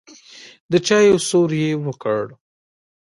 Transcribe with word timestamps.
د 0.71 0.73
چايو 0.87 1.17
سور 1.29 1.49
يې 1.61 1.71
وکړ. 1.85 2.23